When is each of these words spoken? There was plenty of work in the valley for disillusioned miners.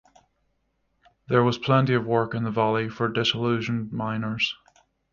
There 1.27 1.43
was 1.43 1.59
plenty 1.59 1.93
of 1.93 2.07
work 2.07 2.33
in 2.33 2.43
the 2.43 2.49
valley 2.49 2.89
for 2.89 3.07
disillusioned 3.07 3.93
miners. 3.93 4.55